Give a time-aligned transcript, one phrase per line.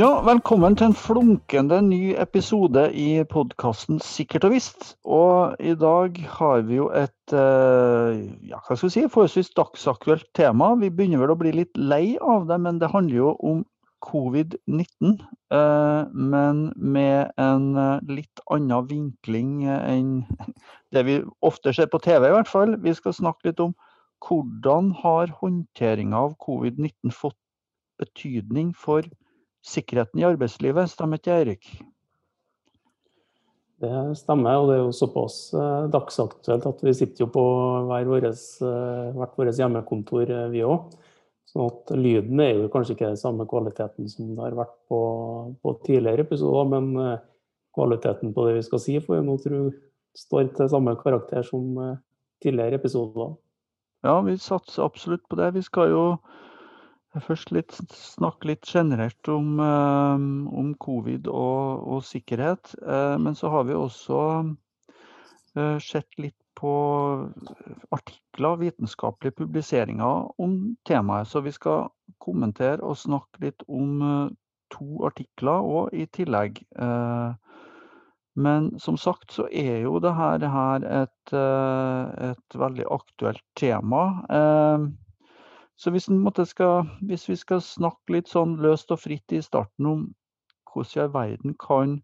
[0.00, 4.86] Ja, velkommen til en flunkende ny episode i podkasten Sikkert og visst.
[5.04, 10.24] Og i dag har vi jo et eh, ja, hva skal vi si, forholdsvis dagsaktuelt
[10.38, 10.70] tema.
[10.80, 13.60] Vi begynner vel å bli litt lei av det, men det handler jo om
[14.08, 15.20] covid-19.
[15.58, 20.12] Eh, men med en eh, litt annen vinkling enn
[20.96, 22.78] det vi ofte ser på TV, i hvert fall.
[22.80, 23.76] Vi skal snakke litt om
[24.24, 27.42] hvordan har håndteringa av covid-19 fått
[28.00, 29.04] betydning for
[29.66, 31.70] sikkerheten i arbeidslivet, stemmer ikke Eirik?
[33.80, 37.44] Det stemmer, og det er jo såpass eh, dagsaktuelt at vi sitter jo på
[37.88, 40.90] hver våres, eh, hvert vårt hjemmekontor, eh, vi òg.
[41.48, 45.00] Sånn at lyden er jo kanskje ikke den samme kvaliteten som det har vært på,
[45.64, 47.16] på tidligere episoder, men
[47.74, 49.62] kvaliteten på det vi skal si, får jeg nå tro
[50.20, 51.72] står til samme karakter som
[52.44, 53.32] tidligere episoder.
[54.06, 55.50] Ja, vi satser absolutt på det.
[55.56, 56.04] Vi skal jo
[57.18, 60.26] Først litt, snakke litt generelt om, eh,
[60.60, 62.70] om covid og, og sikkerhet.
[62.86, 64.18] Eh, men så har vi også
[65.58, 66.70] eh, sett litt på
[67.90, 71.26] artikler, vitenskapelige publiseringer om temaet.
[71.26, 71.88] Så vi skal
[72.22, 74.30] kommentere og snakke litt om
[74.70, 76.60] to artikler òg i tillegg.
[78.36, 84.04] Men som sagt så er jo dette her et, et, veldig aktuelt tema.
[85.80, 86.10] Så hvis,
[86.50, 90.02] skal, hvis, vi skal snakke litt sånn løst og fritt i starten om
[90.68, 91.94] hvordan i verden kan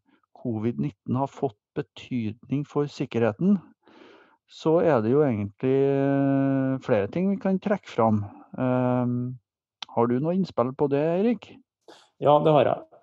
[0.41, 3.59] covid-19 ha fått betydning for sikkerheten,
[4.49, 8.23] så er det jo egentlig eh, flere ting vi kan trekke fram.
[8.57, 9.37] Um,
[9.93, 11.51] har du noe innspill på det, Eirik?
[12.23, 13.01] Ja, det har jeg.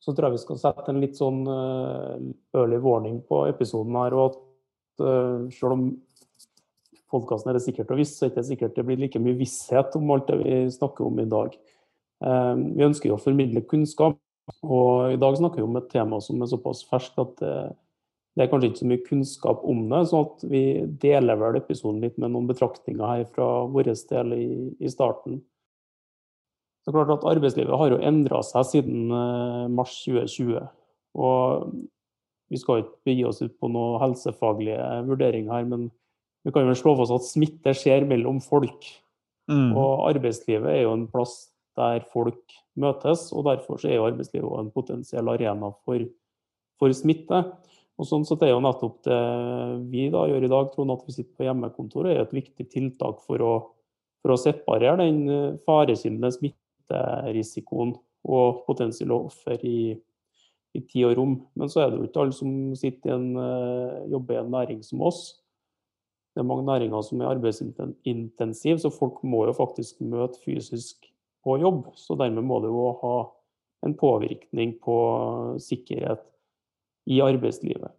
[0.00, 2.16] Så tror jeg vi skal sette en litt sånn uh,
[2.56, 4.16] early warning på episoden her.
[4.16, 5.90] og at uh, Selv om
[7.12, 9.38] podkasten er det sikkert og visst, så er det ikke sikkert det blir like mye
[9.38, 11.54] visshet om alt det vi snakker om i dag.
[12.24, 14.18] Eh, vi ønsker jo å formidle kunnskap,
[14.66, 17.44] og i dag snakker vi om et tema som er såpass ferskt at
[18.40, 20.00] det er kanskje ikke så mye kunnskap om det.
[20.08, 20.62] Så at vi
[21.02, 24.50] deler vel episoden litt med noen betraktninger her fra vår del i,
[24.80, 25.40] i starten.
[26.80, 30.62] Så klart at Arbeidslivet har jo endra seg siden eh, mars 2020.
[31.20, 31.74] Og
[32.50, 35.90] vi skal ikke begi oss ut på noen helsefaglige vurderinger her, men
[36.44, 38.86] vi kan vel slå fast at smitte skjer mellom folk.
[39.50, 39.72] Mm.
[39.74, 44.72] Og arbeidslivet er jo en plass der folk møtes, og derfor er jo arbeidslivet en
[44.74, 46.04] potensiell arena for,
[46.80, 47.42] for smitte.
[48.00, 49.20] Og sånn sett er jo nettopp det
[49.92, 53.20] vi da gjør i dag, Trond, at vi sitter på hjemmekontoret, er et viktig tiltak
[53.26, 53.54] for å,
[54.22, 57.92] for å separere den eh, farekildende smitterisikoen
[58.30, 59.92] og potensielle offer i,
[60.76, 61.36] i tid og rom.
[61.60, 64.52] Men så er det jo ikke alle som sitter i en, eh, jobber i en
[64.56, 65.39] næring som oss,
[66.34, 71.08] det er mange næringer som er arbeidsintensive, så folk må jo faktisk møte fysisk
[71.44, 71.88] på jobb.
[71.98, 73.14] Så dermed må det jo ha
[73.86, 74.96] en påvirkning på
[75.62, 76.22] sikkerhet
[77.10, 77.90] i arbeidslivet.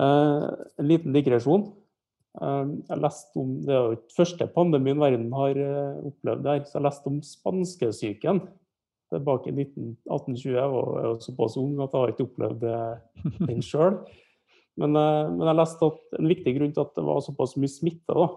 [0.00, 0.48] Eh,
[0.78, 1.68] en liten digresjon.
[2.42, 6.64] Eh, jeg leste om, Det er jo ikke første pandemien verden har eh, opplevd der.
[6.64, 8.42] så Jeg leste om spanskesyken
[9.14, 10.52] tilbake i 1820.
[10.58, 12.60] Jeg var jo såpass ung at jeg har ikke opplevd
[13.48, 14.02] den sjøl.
[14.80, 17.70] Men, eh, men, jeg leste at en viktig grunn til at det var såpass mye
[17.70, 18.28] smitte da,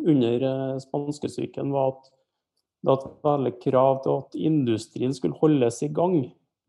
[0.00, 2.12] under eh, spanskesyken, var at
[2.86, 6.20] det var et veldig krav til at industrien skulle holdes i gang.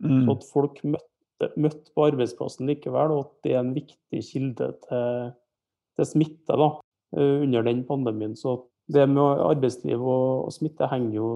[0.04, 0.24] Mm.
[0.26, 4.72] Så at folk møtte, møtte, på arbeidsplassen likevel, og at det er en viktig kilde
[4.88, 5.30] til,
[5.98, 6.72] til smitte da,
[7.18, 8.36] eh, under den pandemien.
[8.40, 8.60] Så
[8.92, 11.30] det med arbeidsliv og, og smitte henger jo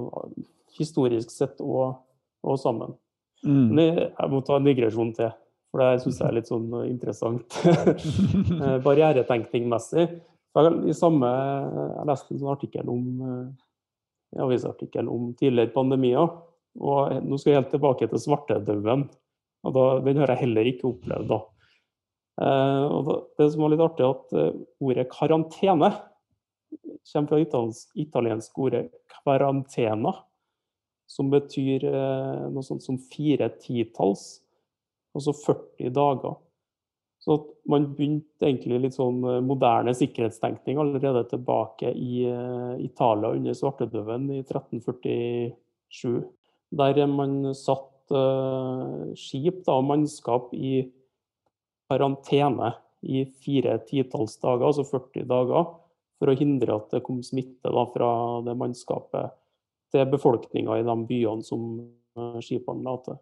[0.78, 2.96] historisk sett òg sammen.
[3.44, 3.68] Mm.
[3.74, 5.32] Men jeg må ta en digresjon til.
[5.72, 7.58] For det syns jeg er litt sånn eh, interessant.
[8.62, 10.04] Eh, barrieretenkningmessig.
[10.52, 13.70] I samme, jeg leste en sånn artikkel om, eh,
[14.36, 16.28] en avisartikkel om tidligere pandemier.
[16.82, 19.08] Og nå skal jeg helt tilbake til svartedauden.
[19.66, 21.32] Og da, den har jeg heller ikke opplevd.
[21.32, 21.40] da.
[22.92, 24.36] og Det som var litt artig, at
[24.82, 25.92] ordet karantene
[27.12, 30.16] kommer fra italiensk, italiensk ordet 'quarantena',
[31.06, 31.86] som betyr
[32.50, 34.42] noe sånt som fire titalls
[35.18, 36.40] altså 40 dager.
[37.22, 37.38] Så
[37.70, 44.26] man begynte egentlig litt sånn eh, moderne sikkerhetstenkning allerede tilbake i uh, Italia under svartedauden
[44.34, 46.16] i 1347.
[46.82, 50.88] Der man satt uh, skip da, og mannskap i
[51.92, 52.74] karantene
[53.06, 55.70] i fire titalls dager, altså 40 dager,
[56.18, 58.12] for å hindre at det kom smitte da, fra
[58.46, 59.38] det mannskapet
[59.94, 61.76] til befolkninga i de byene som
[62.42, 63.22] skipene la til.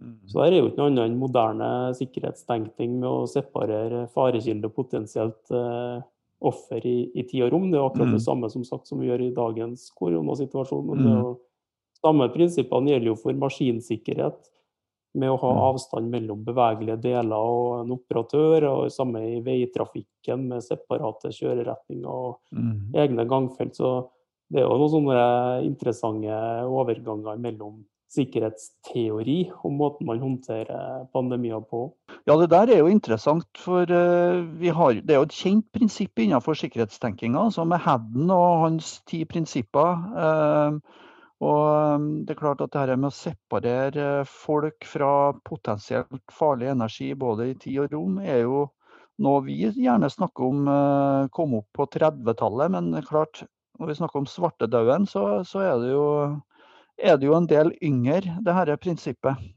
[0.00, 0.16] Mm.
[0.26, 1.68] Så det er jo ikke noe annet enn moderne
[1.98, 6.00] sikkerhetstenkning med å separere farekilde og potensielt eh,
[6.42, 7.70] offer i, i, tid og rom.
[7.70, 8.16] Det er akkurat mm.
[8.16, 10.86] det samme som sagt som vi gjør i dagens koronasituasjon.
[10.90, 11.32] Men det er jo
[12.02, 14.48] Samme prinsippene gjelder jo for maskinsikkerhet,
[15.14, 15.60] med å ha Mm.
[15.68, 22.40] avstand mellom bevegelige deler og en operatør, og samme i veitrafikken med separate kjøreretninger og
[22.50, 22.90] Mm.
[22.94, 23.76] egne gangfelt.
[23.76, 24.08] Så
[24.50, 26.32] det er jo noen sånne interessante
[26.66, 31.86] overganger mellom sikkerhetsteori om måten man håndterer pandemier på.
[32.28, 36.20] Ja, det der er jo interessant, for eh, har, det er jo et kjent prinsipp
[36.20, 40.04] innenfor sikkerhetstenkinga, altså med Hadden og hans ti prinsipper.
[40.26, 41.00] eh,
[41.42, 46.22] og eh, det er klart at det her med å separere eh, folk fra potensielt
[46.30, 48.68] farlig energi både i tid og rom, er jo
[49.22, 52.72] noe vi gjerne snakker om eh, kom opp på 30-tallet.
[52.76, 53.42] Men er klart,
[53.80, 56.06] når vi snakker om svartedauden, så, så er, det jo,
[56.98, 59.50] er det jo en del yngre, det dette prinsippet.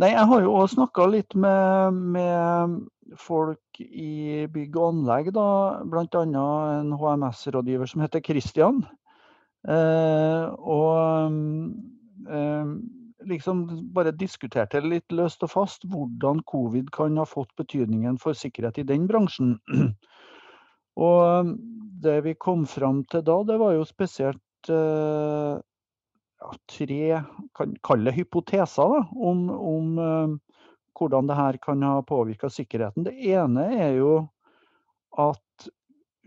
[0.00, 2.78] Nei, jeg har jo òg snakka litt med, med,
[3.20, 5.48] folk i bygg og anlegg, da.
[5.92, 6.22] Bl.a.
[6.22, 8.78] en HMS-rådgiver som heter Christian.
[9.68, 11.34] Eh, og
[12.30, 12.70] eh,
[13.28, 18.80] liksom bare diskuterte litt løst og fast hvordan covid kan ha fått betydningen for sikkerhet
[18.80, 19.58] i den bransjen.
[21.10, 21.52] og
[22.02, 25.58] det vi kom fram til da, det var jo spesielt eh,
[26.40, 27.22] ja, tre
[27.56, 30.62] kan kalle hypoteser da, om, om uh,
[30.96, 33.04] hvordan det her kan ha påvirka sikkerheten.
[33.04, 34.14] Det ene er jo
[35.20, 35.68] at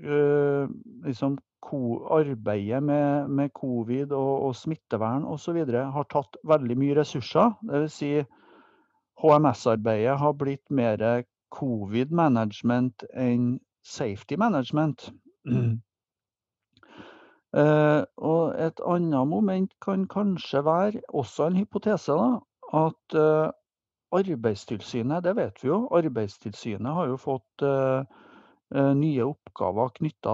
[0.06, 0.70] uh,
[1.06, 1.40] liksom,
[2.14, 5.64] arbeidet med, med, covid og, og smittevern osv.
[5.72, 7.54] har tatt veldig mye ressurser.
[7.64, 7.98] Dvs.
[7.98, 8.12] Si,
[9.24, 11.24] HMS-arbeidet har blitt mer
[11.54, 15.12] covid-management enn safety management.
[15.48, 15.82] Mm.
[17.54, 22.40] Uh, og et annet moment kan kanskje være, også en hypotese, da,
[22.80, 23.52] at uh,
[24.14, 28.02] Arbeidstilsynet, det vet vi jo, Arbeidstilsynet har jo fått uh,
[28.74, 30.34] nye oppgaver knytta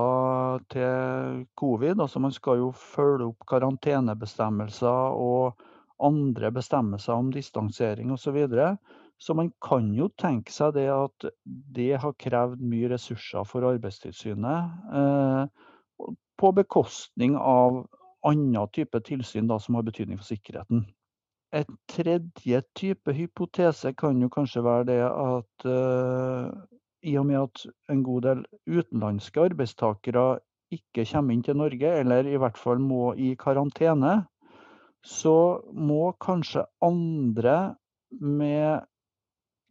[0.71, 1.99] til covid.
[1.99, 5.59] altså Man skal jo følge opp karantenebestemmelser og
[5.99, 8.23] andre bestemmelser om distansering osv.
[8.23, 8.77] Så, videre.
[9.19, 11.27] Så man kan jo tenke seg det at
[11.75, 15.51] det har krevd mye ressurser for Arbeidstilsynet
[16.39, 17.83] på bekostning av
[18.27, 20.85] annen type tilsyn da, som har betydning for sikkerheten.
[21.55, 26.51] Et tredje type hypotese kan jo kanskje være det at eh,
[27.09, 30.27] i og med at en god del utenlandske arbeidstakere
[30.71, 34.19] ikke kommer inn til Norge, eller i hvert fall må i karantene,
[35.01, 37.55] så må kanskje andre
[38.19, 38.85] med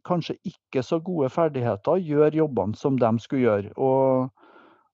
[0.07, 3.73] kanskje ikke så gode ferdigheter gjør jobbene som de skulle gjøre.
[3.77, 4.29] Og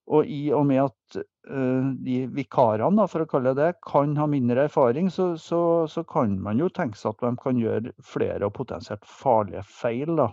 [0.06, 1.18] og i og med at
[1.50, 5.60] uh, de vikarene, da, for å kalle det kan ha mindre erfaring, så, så,
[5.90, 10.14] så, kan man jo tenke seg at de kan gjøre flere og potensielt farlige feil.
[10.20, 10.30] Da.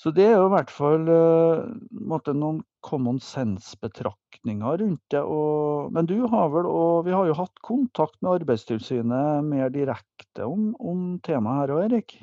[0.00, 5.20] Så det er jo i hvert fall uh, noen common sense-betraktninger rundt det.
[5.20, 10.48] Og, men du har vel, og vi har jo hatt kontakt med Arbeidstilsynet mer direkte
[10.48, 12.18] om, om temaet her òg, Erik?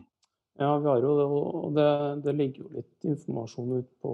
[0.61, 4.11] Ja, vi har jo det, og det, det ligger jo litt informasjon ut på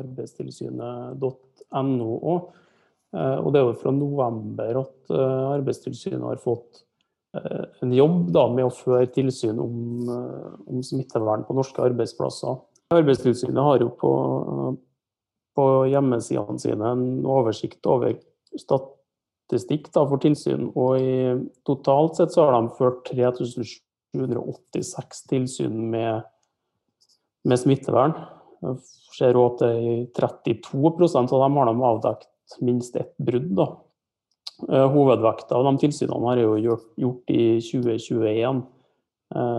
[0.00, 2.40] arbeidstilsynet.no òg.
[3.14, 6.82] Og det er jo fra november at Arbeidstilsynet har fått
[7.82, 10.08] en jobb da, med å føre tilsyn om,
[10.66, 12.58] om, smittevern på norske arbeidsplasser.
[12.94, 14.12] Arbeidstilsynet har jo på,
[15.56, 18.14] på hjemmesidene sine en oversikt over
[18.60, 21.34] statistikk da, for tilsyn, og i,
[21.66, 23.02] totalt sett så har de ført
[24.14, 26.24] 3786 tilsyn med,
[27.44, 28.16] med smittevern.
[28.64, 28.78] Jeg
[29.14, 33.50] ser også at i 32% av dem har de avdekket minst ett brudd.
[33.58, 33.66] Da.
[34.94, 38.62] Hovedvekta av de tilsynene har jo gjort, i 2021.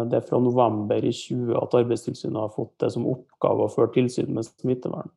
[0.09, 3.91] Det er fra november i 20 at Arbeidstilsynet har fått det som oppgave å føre
[3.97, 5.12] tilsyn med smittevern.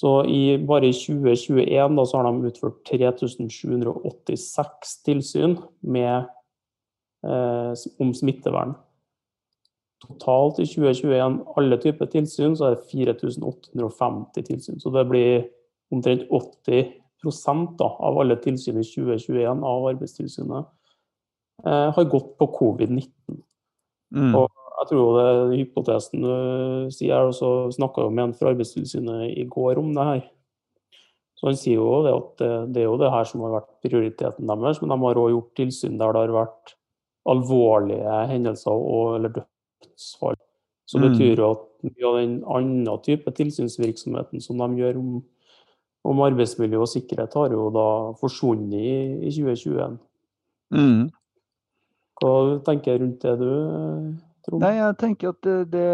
[0.00, 6.24] Så i, bare i 2021 da, har de utført 3786 tilsyn med, eh,
[7.22, 8.72] om smittevern.
[10.00, 14.80] Totalt i 2021, alle typer tilsyn, så er det 4850 tilsyn.
[14.80, 15.44] Så det blir
[15.92, 16.94] omtrent 80
[17.76, 20.70] da, av alle tilsyn i 2021 av Arbeidstilsynet
[21.66, 23.42] eh, har gått på covid-19.
[24.16, 24.32] Mm.
[24.38, 29.34] Og jeg tror det hypotesen du sier, og så snakka jeg med en fra Arbeidstilsynet
[29.34, 30.22] i går om det her.
[31.36, 33.70] Så Han sier jo det at det, det er jo det her som har vært
[33.84, 36.79] prioriteten deres, men de har òg gjort tilsyn der det har vært
[37.30, 40.38] alvorlige hendelser og, eller dødsfall.
[40.90, 45.20] Så det betyr jo at mye av den andre type tilsynsvirksomheten som de gjør om,
[46.10, 47.86] om arbeidsmiljø og sikkerhet, har jo da
[48.18, 48.94] forsvunnet i,
[49.28, 50.00] i 2021.
[50.74, 51.04] Mm.
[52.20, 52.32] Hva
[52.66, 53.52] tenker du rundt det, du,
[54.46, 54.64] Trond?
[54.64, 55.86] Nei, jeg tenker at det, det,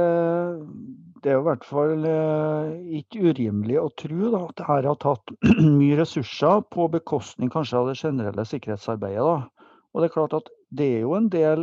[1.23, 5.35] det er i hvert fall eh, ikke urimelig å tro da, at dette har tatt
[5.81, 9.29] mye ressurser på bekostning kanskje av det generelle sikkerhetsarbeidet.
[9.29, 9.56] Da.
[9.97, 11.63] Og det er klart at det er jo en del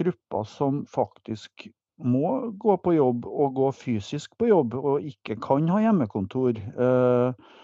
[0.00, 1.68] grupper som faktisk
[2.02, 6.58] må gå på jobb og gå fysisk på jobb, og ikke kan ha hjemmekontor.
[6.58, 7.54] Eh,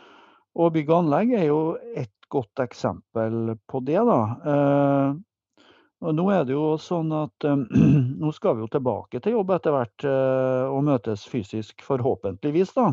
[0.54, 1.61] og bygg og anlegg er jo
[1.99, 3.99] et godt eksempel på det.
[4.06, 4.21] da.
[4.54, 5.66] Eh,
[6.04, 7.66] og nå er det jo sånn at um,
[8.23, 12.75] nå skal vi jo tilbake til jobb etter hvert og møtes fysisk, forhåpentligvis.
[12.76, 12.90] da.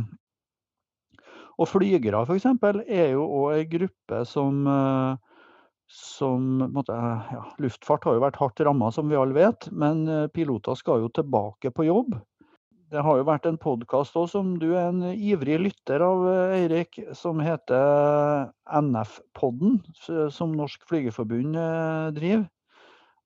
[1.61, 2.47] Og flygere f.eks.
[2.87, 4.63] er jo òg ei gruppe som,
[5.91, 10.27] som måtte, ja, Luftfart har jo vært hardt ramma, som vi alle vet, men uh,
[10.31, 12.15] piloter skal jo tilbake på jobb.
[12.91, 16.25] Det har jo vært en podkast som du er en ivrig lytter av,
[16.57, 19.77] Eirik, som heter NF-podden,
[20.35, 21.55] som Norsk Flygerforbund
[22.17, 22.49] driver.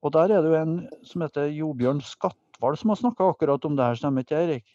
[0.05, 3.77] Og der er det jo en som heter Jobjørn Skatval som har snakka akkurat om
[3.77, 4.67] det her, stemmer ikke Eirik?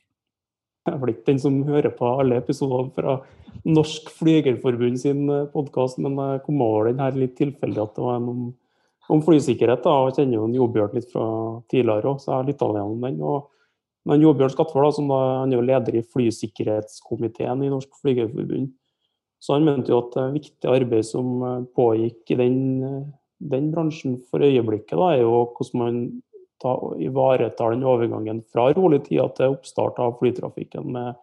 [0.88, 3.20] Jeg er ikke den som hører på alle episoder fra
[3.68, 8.04] Norsk Flygerforbund sin eh, podkast, men jeg kom over den her litt tilfeldig at det
[8.06, 8.42] var en om,
[9.10, 9.84] om flysikkerhet.
[9.84, 11.28] da, og Jeg kjenner jo en Jobjørn litt fra
[11.72, 13.22] tidligere òg, så jeg lytta gjennom den.
[13.22, 13.48] og
[14.08, 18.70] men Jobjørn Skatvold, da, som da, han er jo leder i flysikkerhetskomiteen i Norsk Flygerforbund,
[19.40, 23.00] så han mente jo at det viktige arbeid som eh, pågikk i den eh,
[23.40, 26.00] den bransjen for øyeblikket da, er jo hvordan man
[26.60, 30.90] ta, ivaretar den overgangen fra rolig tid til oppstart av flytrafikken.
[30.92, 31.16] Med,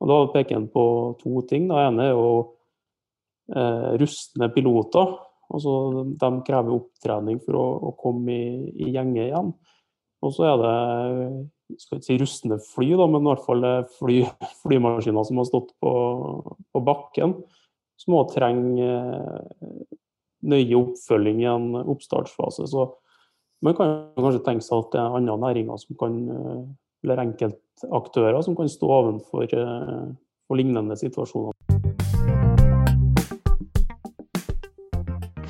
[0.00, 0.84] og Da peker han på
[1.20, 1.68] to ting.
[1.68, 2.30] Det ene er jo
[3.52, 5.16] eh, rustne piloter.
[5.50, 8.50] Altså, de krever opptrening for å, å komme i,
[8.86, 9.50] i gjenge igjen.
[10.20, 10.74] Og så er det
[11.78, 13.66] skal ikke si rustne fly, da, men i hvert fall
[13.98, 14.20] fly,
[14.64, 15.92] flymaskiner som har stått på,
[16.72, 17.36] på bakken,
[18.00, 19.36] som òg trenger
[20.40, 22.66] nøye oppfølging i en oppstartsfase.
[22.70, 22.86] Så
[23.64, 26.62] man kan kanskje tenke seg at det er andre næringer som kan, eh,
[27.04, 30.10] eller enkeltaktører som kan stå ovenfor eh,
[30.48, 31.54] for lignende situasjoner.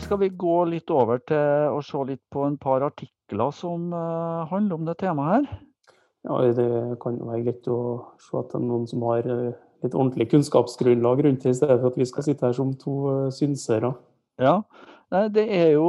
[0.00, 4.46] Skal vi gå litt over til å se litt på en par artikler som uh,
[4.50, 5.60] handler om det temaet her?
[6.26, 7.78] Ja, Det kan være greit å
[8.20, 11.92] se at det er noen som har litt ordentlig kunnskapsgrunnlag rundt det, i stedet for
[11.92, 12.96] at vi skal sitte her som to
[13.32, 13.94] synsere.
[14.42, 14.58] Ja.
[15.10, 15.86] Nei, det er jo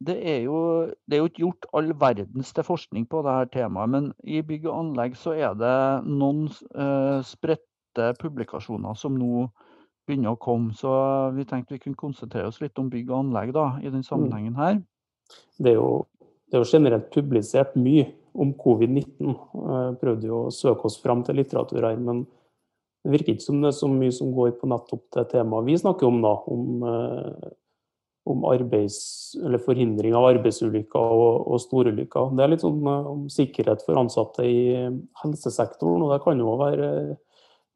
[0.00, 0.58] det er jo
[1.04, 4.70] det er jo ikke gjort all verdens til forskning på dette temaet, men i bygg
[4.70, 5.78] og anlegg så er det
[6.08, 9.48] noen uh, spredte publikasjoner som nå
[10.08, 10.72] begynner å komme.
[10.76, 10.88] Så
[11.36, 14.08] vi tenkte vi kunne konsentrere oss litt om bygg og anlegg da, i den mm.
[14.08, 14.80] sammenhengen her.
[15.60, 16.06] Det er jo,
[16.48, 19.36] det er jo generelt publisert mye om covid-19.
[19.74, 22.24] Jeg prøvde jo å søke oss fram til litteratur her, men
[23.04, 25.76] det virker ikke som det er så mye som går på nettopp det temaet vi
[25.84, 26.34] snakker om, da.
[26.48, 27.50] Om uh,
[28.28, 28.98] om arbeids,
[29.64, 32.34] forhindring av arbeidsulykker og, og storulykker.
[32.36, 34.60] Det er litt sånn eh, om sikkerhet for ansatte i
[35.22, 36.90] helsesektoren, og det kan jo være,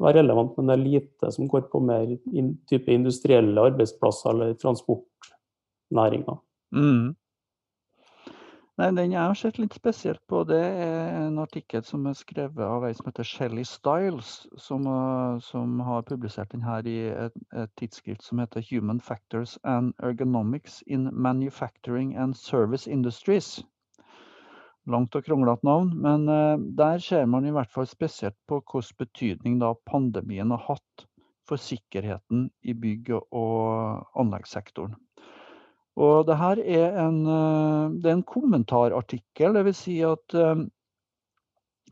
[0.03, 4.55] være relevant, men det er lite som går på mer in, type industrielle arbeidsplasser eller
[4.61, 6.41] transportnæringer.
[6.77, 7.13] Mm.
[8.81, 12.63] Nei, Den jeg har sett litt spesielt på, det er en artikkel som er skrevet
[12.65, 17.37] av ei som heter Shelly Styles, som, uh, som har publisert den her i et,
[17.53, 23.59] et, tidsskrift som heter Human Factors and Ergonomics in Manufacturing and Service Industries.
[24.89, 29.05] Langt og kronglete navn, men uh, der ser man i hvert fall spesielt på hvilken
[29.05, 31.09] betydning pandemien har hatt
[31.45, 34.97] for sikkerheten i bygg- og anleggssektoren.
[36.01, 39.59] Og det her er en, eh, det er en kommentarartikkel.
[39.59, 39.83] Dvs.
[39.85, 40.65] Si at eh,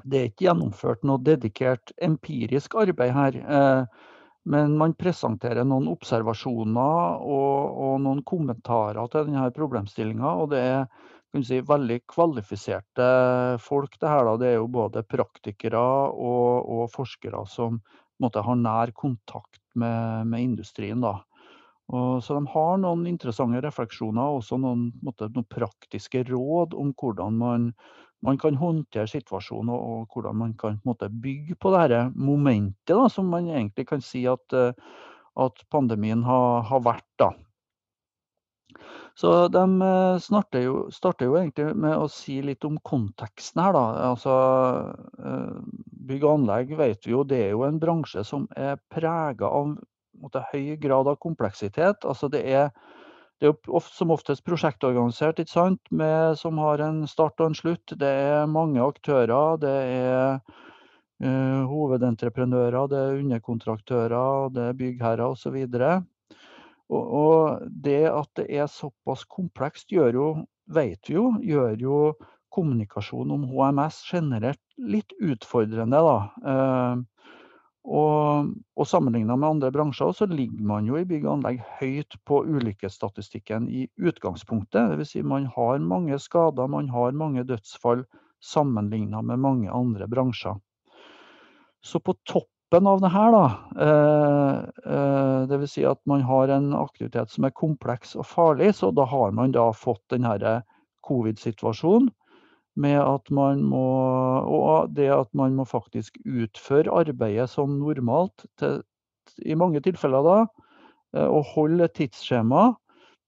[0.04, 3.36] det er ikke gjennomført noe dedikert empirisk arbeid her.
[3.36, 4.08] Eh,
[4.50, 10.32] men man presenterer noen observasjoner og, og noen kommentarer til denne problemstillinga.
[10.40, 13.10] Og det er si, veldig kvalifiserte
[13.60, 13.98] folk.
[14.00, 17.82] Det, her, det er jo både praktikere og, og forskere som
[18.20, 21.04] måte, har nær kontakt med, med industrien.
[21.04, 21.18] Da.
[21.90, 26.92] Og, så de har noen interessante refleksjoner og også noen, måte, noen, praktiske råd om
[26.94, 27.68] hvordan man,
[28.26, 33.08] man kan håndtere situasjonen og, og, hvordan man kan måte, bygge på dette momentet da,
[33.10, 34.98] som man egentlig kan si at, eh,
[35.40, 37.08] at pandemien har, har vært.
[37.18, 37.32] Da.
[39.18, 43.74] Så de eh, starter jo, starter jo, egentlig med å si litt om konteksten her.
[43.74, 43.84] Da.
[44.12, 44.34] Altså,
[45.18, 45.58] eh,
[46.06, 49.74] bygg og anlegg vet vi jo, det er jo en bransje som er prega av
[50.22, 52.04] måte, høy grad av kompleksitet.
[52.04, 52.70] Altså det er,
[53.40, 55.80] det er ofte, som oftest prosjektorganisert, ikke sant?
[55.90, 57.96] Med, som har en start og en slutt.
[58.00, 59.56] Det er mange aktører.
[59.62, 60.40] Det er
[61.24, 65.58] uh, hovedentreprenører, det er underkontraktører, det er byggherrer osv.
[66.90, 70.28] Og, og det at det er såpass komplekst, gjør jo,
[70.70, 72.00] vet vi jo, gjør jo
[72.50, 76.16] kommunikasjon om HMS generelt litt utfordrende, da.
[77.88, 82.16] Og, og sammenligna med andre bransjer så ligger man jo i bygg og anlegg høyt
[82.28, 84.92] på ulykkesstatistikken i utgangspunktet.
[84.92, 85.14] Dvs.
[85.14, 88.04] Si man har mange skader, man har mange dødsfall
[88.44, 90.60] sammenligna med mange andre bransjer.
[91.80, 93.44] Så på toppen av det her, da,
[93.86, 95.72] eh, eh, dvs.
[95.72, 99.56] Si at man har en aktivitet som er kompleks og farlig, så da har man
[99.56, 100.60] da fått denne
[101.08, 102.12] covid-situasjonen
[102.78, 103.86] med at man må
[104.46, 108.82] Og det at man må faktisk utføre arbeidet som normalt, til,
[109.44, 110.38] i mange tilfeller da,
[111.16, 112.70] eh, og holde et tidsskjema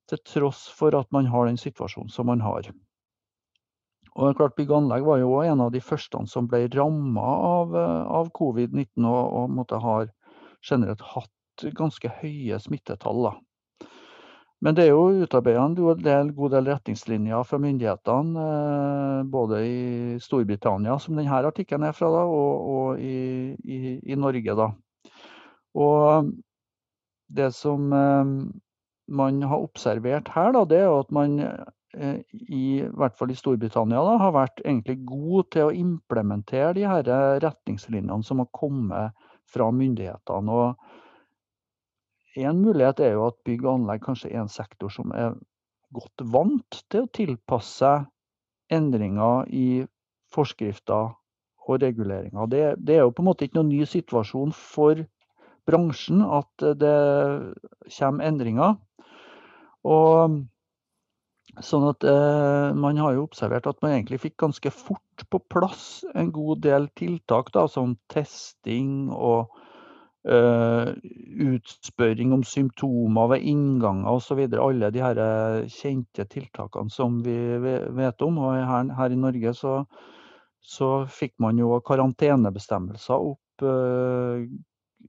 [0.08, 2.70] til tross for at man har den situasjonen som man har.
[4.12, 7.76] Og klart Bygg og anlegg var jo en av de første som ble ramma av,
[7.76, 10.10] av covid-19 og, og har
[10.60, 13.24] generelt hatt ganske høye smittetall.
[13.30, 13.32] da.
[14.62, 19.80] Men det er jo utarbeida en god del retningslinjer fra myndighetene, eh, både i
[20.22, 24.54] Storbritannia, som denne artikkelen er fra, da, og, og i, i, i, Norge.
[24.60, 24.68] Da.
[25.82, 26.30] Og
[27.34, 28.32] det som eh,
[29.10, 33.40] man har observert her, da, det er at man eh, i, i hvert fall i
[33.42, 37.10] Storbritannia da, har vært egentlig god til å implementere de her
[37.42, 40.54] retningslinjene som har kommet fra myndighetene.
[40.54, 40.91] og
[42.36, 45.34] en mulighet er jo at bygg og anlegg kanskje er en sektor som er
[45.92, 47.90] godt vant til å tilpasse
[48.72, 49.82] endringer i
[50.32, 51.12] forskrifter
[51.62, 52.48] og reguleringer.
[52.48, 55.04] Det, det, er jo på en måte ikke noen ny situasjon for
[55.68, 56.96] bransjen at det
[57.98, 58.80] kommer endringer.
[59.84, 60.40] Og
[61.60, 66.00] Sånn at eh, Man har jo observert at man egentlig fikk ganske fort på plass
[66.16, 69.52] en god del tiltak, da, som testing og
[70.22, 70.92] Uh,
[71.42, 74.44] utspørring om symptomer ved innganger osv.
[74.54, 78.38] Alle de her eh, kjente tiltakene som vi vet om.
[78.38, 79.80] Og her, her i Norge så,
[80.62, 84.46] så, fikk man jo karantenebestemmelser opp uh,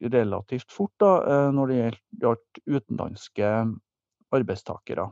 [0.01, 1.11] relativt fort da,
[1.53, 1.81] når det
[2.23, 3.51] gjaldt utenlandske
[4.33, 5.11] arbeidstakere.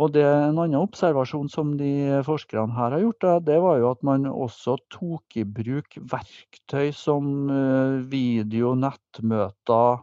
[0.00, 4.00] Og det, En annen observasjon som de forskerne her har gjort, det var jo at
[4.06, 10.00] man også tok i bruk verktøy som eh, video, nettmøter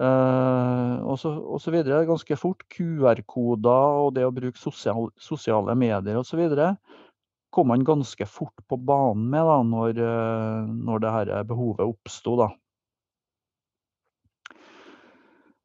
[0.00, 1.76] eh, osv.
[2.08, 2.64] ganske fort.
[2.72, 6.48] QR-koder og det å bruke sosial, sosiale medier osv.
[7.52, 12.48] kom man ganske fort på banen med da, når, eh, når her behovet oppsto.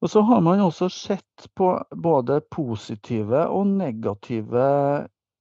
[0.01, 4.67] Og så har man også sett på både positive og negative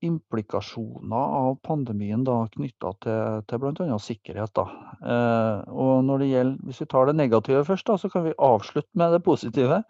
[0.04, 3.98] implikasjoner av pandemien knytta til, til bl.a.
[4.00, 4.60] sikkerhet.
[4.60, 9.22] Eh, gjelder, Hvis vi tar det negative først, da, så kan vi avslutte med det
[9.24, 9.82] positive.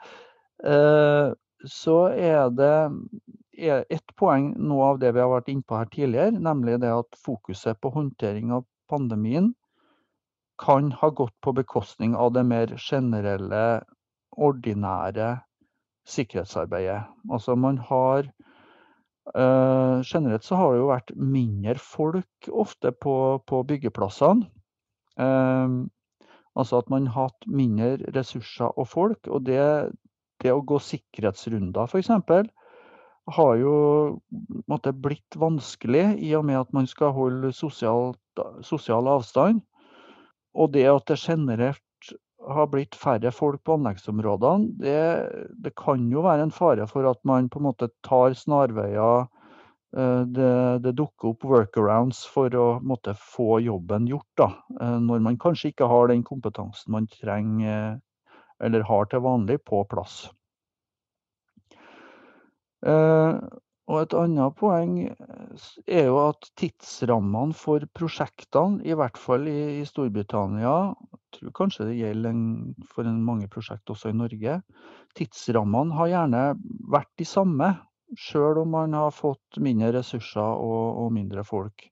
[0.64, 1.34] Eh,
[1.66, 2.76] så er det
[3.56, 6.92] er ett poeng noe av det vi har vært inne på her tidligere, nemlig det
[6.92, 9.54] at fokuset på håndtering av pandemien
[10.60, 13.82] kan ha gått på bekostning av det mer generelle
[14.36, 15.36] ordinære
[16.06, 17.02] sikkerhetsarbeidet.
[17.32, 18.30] Altså man har
[19.34, 24.46] Uh, generelt så har det jo vært mindre folk ofte på, på byggeplassene.
[25.18, 25.88] Uh,
[26.54, 29.26] altså at man har hatt mindre ressurser og folk.
[29.26, 29.58] Og det,
[30.44, 32.12] det å gå sikkerhetsrunder f.eks.
[33.36, 33.74] har jo
[34.70, 38.14] måtte, blitt vanskelig i og med at man skal holde sosial,
[38.62, 39.64] sosial avstand.
[40.54, 41.82] Og det at det generelt
[42.46, 45.00] har blitt færre folk på anleggsområdene, det,
[45.64, 49.26] det, kan jo være en fare for at man på en måte tar snarveier.
[49.96, 50.54] Eh, det,
[50.84, 55.72] det dukker opp workarounds for å måtte få jobben gjort, da, eh, når man kanskje
[55.72, 58.00] ikke har den kompetansen man trenger
[58.62, 60.26] eller har til vanlig på plass.
[63.86, 69.46] Eh, og et annet poeng eh, er jo at tidsrammene for prosjektene, i hvert fall
[69.48, 74.16] i, i Storbritannia, jeg tror kanskje det gjelder en, for en mange prosjekt også i
[74.16, 74.60] Norge,
[75.16, 76.46] tidsrammene har gjerne
[76.92, 77.74] vært de samme,
[78.16, 81.88] sjøl om man har fått mindre ressurser og, og mindre folk.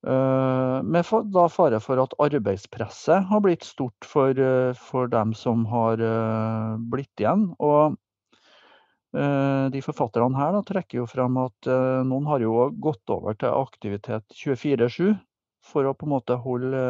[0.00, 5.66] Uh, med da fare for at arbeidspresset har blitt stort for, uh, for dem som
[5.68, 6.00] har
[6.88, 7.50] blitt igjen.
[7.60, 8.09] Og Eh,
[9.10, 13.56] de forfatterne her da, trekker jo frem at eh, noen har jo gått over til
[13.58, 15.16] aktivitet 24-7
[15.66, 16.82] for å på en måte holde,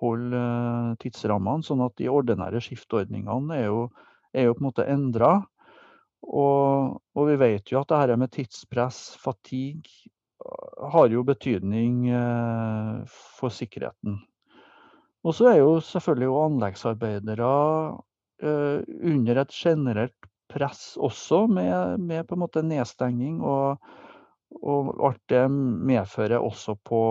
[0.00, 0.42] holde
[1.02, 3.82] tidsrammene, sånn at de ordinære skiftordningene er jo,
[4.32, 5.32] er jo på en måte endra.
[6.22, 9.90] Og, og, vi vet jo at det her med tidspress, fatigue,
[10.94, 14.20] har jo betydning eh, for sikkerheten.
[15.26, 17.50] Og så er jo selvfølgelig anleggsarbeidere
[18.42, 23.40] under et generelt press også, med, med på en måte nedstenging.
[23.40, 23.82] Og,
[24.60, 27.02] og alt det medfører også på,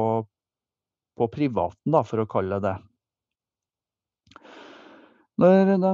[1.17, 2.77] på privaten, da, for å kalle det det.
[5.41, 5.93] Når de,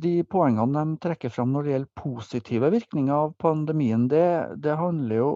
[0.00, 4.28] de poengene de trekker fram når det gjelder positive virkninger av pandemien, det,
[4.64, 5.30] det handler jo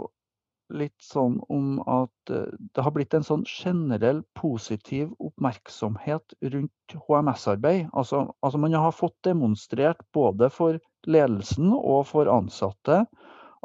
[0.70, 7.88] litt sånn om at eh, det har blitt en sånn generell positiv oppmerksomhet rundt HMS-arbeid.
[7.90, 13.04] Altså, altså, man har fått demonstrert både for ledelsen og for ansatte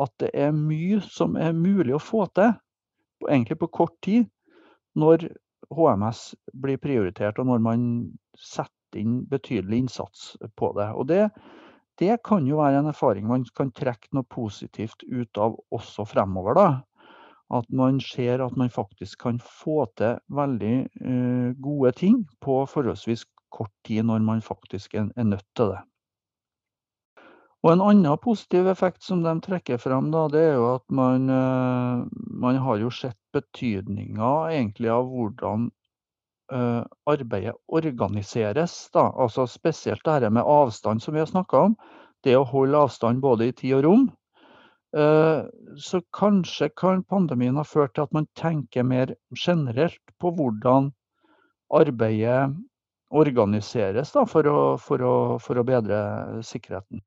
[0.01, 2.53] at det er mye som er mulig å få til,
[3.29, 4.25] egentlig på kort tid,
[4.95, 5.29] når
[5.75, 7.85] HMS blir prioritert og når man
[8.37, 10.89] setter inn betydelig innsats på det.
[10.95, 11.29] Og det,
[11.99, 16.59] det kan jo være en erfaring man kan trekke noe positivt ut av også fremover.
[16.59, 16.69] da
[17.53, 23.25] at man ser at man faktisk kan få til veldig uh, gode ting på forholdsvis
[23.53, 25.81] kort tid, når man faktisk er, er nødt til det.
[27.65, 31.25] Og En annen positiv effekt som de trekker frem, da, det er jo at man,
[31.33, 34.33] uh, man har jo sett betydninga
[34.93, 35.71] av hvordan
[36.53, 38.75] uh, arbeidet organiseres.
[38.93, 39.07] Da.
[39.17, 41.79] Altså Spesielt dette med avstand som vi har snakka om.
[42.21, 44.05] Det å holde avstand både i tid og rom.
[44.95, 45.45] Eh,
[45.77, 50.93] så kanskje kan pandemien ha ført til at man tenker mer generelt på hvordan
[51.73, 52.53] arbeidet
[53.11, 55.99] organiseres da, for, å, for, å, for, å, bedre
[56.47, 57.03] sikkerheten.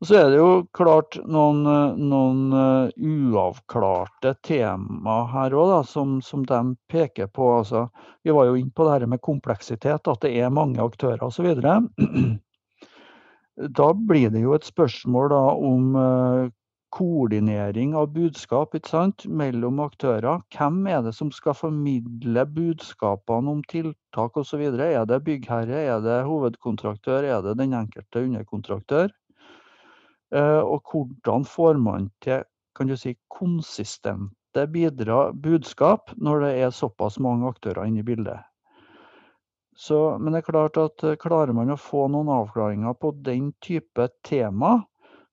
[0.00, 1.58] Og så er det jo klart noen,
[2.00, 7.50] noen uh, uavklarte tema her òg, som, som, de peker på.
[7.58, 7.82] Altså,
[8.24, 11.52] vi var jo inne på det her med kompleksitet, at det er mange aktører osv.
[13.60, 16.48] Da blir det jo et spørsmål da, om uh,
[16.96, 18.72] koordinering av budskap
[19.28, 20.40] mellom aktører.
[20.56, 24.64] Hvem er det som skal formidle budskapene om tiltak osv.?
[24.64, 29.12] Er det byggherre, er det hovedkontraktør, er det den enkelte underkontraktør?
[30.34, 32.44] Eh, og hvordan får man til
[32.78, 38.46] kan du si, konsistente bidra, budskap når det er såpass mange aktører inne i bildet?
[39.76, 43.50] Så, men det er klart at eh, klarer man å få noen avklaringer på den
[43.64, 44.78] type tema,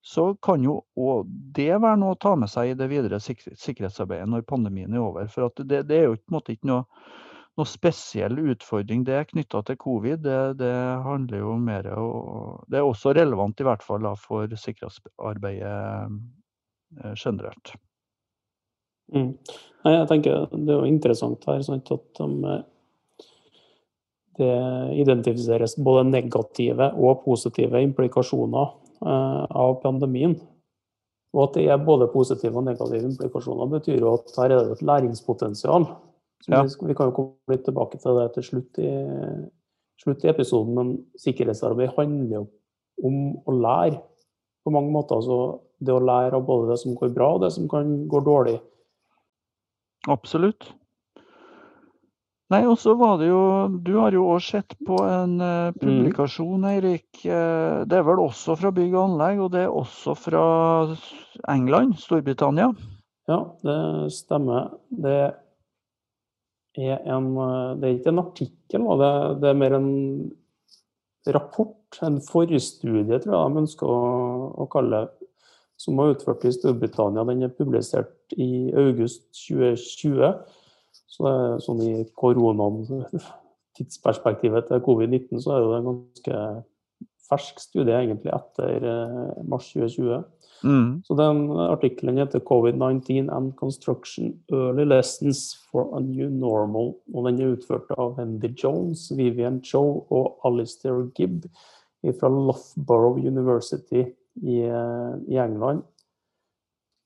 [0.01, 4.29] så kan jo òg det være noe å ta med seg i det videre sikkerhetsarbeidet
[4.31, 5.27] når pandemien er over.
[5.27, 6.85] For det, det, er jo på en måte ikke noe,
[7.57, 10.21] noe spesiell utfordring det er knytta til covid.
[10.25, 10.71] Det, det,
[11.05, 15.75] handler jo mer og, Det er også relevant i hvert fall da, for sikkerhetsarbeidet
[17.03, 17.75] eh, generelt.
[19.13, 19.37] Mm.
[19.87, 22.57] Jeg tenker Det er jo interessant her sant, at de,
[24.37, 24.55] det
[24.99, 30.33] identifiseres både negative og positive implikasjoner Eh, av pandemien.
[31.35, 34.77] Og at det er både positive og negative implikasjoner, betyr jo at her er det
[34.77, 35.85] et læringspotensial.
[36.45, 36.61] Ja.
[36.63, 38.91] Vi, kan jo komme litt tilbake til det til slutt i,
[39.99, 42.43] slutt i episoden, men sikkerhetsarbeid handler jo
[43.07, 43.99] om å lære
[44.63, 45.19] på mange måter.
[45.19, 48.21] Altså det å lære av både det som går bra og det som kan gå
[48.25, 48.57] dårlig.
[50.07, 50.69] Absolutt.
[52.47, 53.41] Nei, og så var det jo
[53.83, 57.09] Du har jo òg sett på en uh, publikasjon, Eirik.
[57.25, 60.45] Uh, det er vel også fra bygg og anlegg, og det er også fra
[61.51, 62.69] England, Storbritannia?
[63.27, 63.77] Ja, det
[64.15, 64.71] stemmer.
[64.87, 65.17] Det
[66.77, 67.31] er en
[67.79, 69.89] Det er ikke en artikkel, det, det er mer en
[71.33, 74.01] rapport, en forstudie, tror jeg de ønsker å,
[74.63, 75.27] å kalle det,
[75.77, 77.25] som var utført i Storbritannia.
[77.27, 80.31] Den er publisert i august 2020.
[81.07, 82.81] Så det er sånn i koronaen,
[83.77, 86.41] tidsperspektivet til covid-19, så er det en ganske
[87.27, 90.23] fersk studie egentlig etter eh, mars 2020.
[90.63, 91.03] Mm.
[91.05, 96.95] Så den artikkelen heter 'Covid-19 and Construction Early Lessons for a New Normal'.
[97.13, 101.45] Og den er utført av Wendy Jones, Vivian Cho og Alistair Gibb
[102.19, 104.05] fra Loughborough University
[104.41, 105.83] i, eh, i England.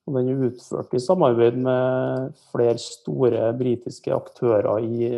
[0.07, 5.11] Og den er utført i samarbeid med flere store britiske aktører i,